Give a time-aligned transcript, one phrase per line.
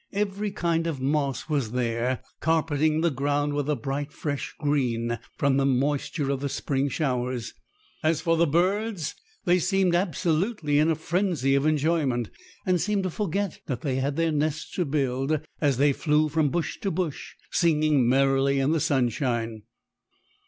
[0.13, 5.57] Every kind of moss was there carpeting the ground with a bright fresh green from
[5.57, 7.53] the moisture of the spring showers.
[8.01, 9.13] As for the birds,
[9.45, 12.31] they seemed absolutely in a frenzy of enjoyment,
[12.65, 16.49] and seemed to forget that they had their nests to build as they flew from
[16.49, 19.61] bush to bush, singing merrily in the sunshine.